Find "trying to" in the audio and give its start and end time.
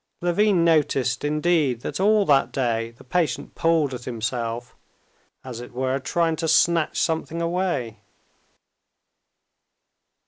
5.99-6.47